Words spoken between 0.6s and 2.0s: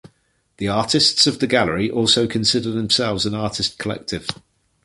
artists of the gallery